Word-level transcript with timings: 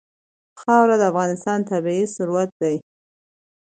خاوره 0.61 0.95
د 1.01 1.03
افغانستان 1.11 1.59
طبعي 1.69 2.03
ثروت 2.15 2.49
دی. 2.61 2.75